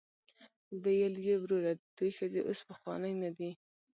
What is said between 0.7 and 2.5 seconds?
ویل یې وروره د دوی ښځې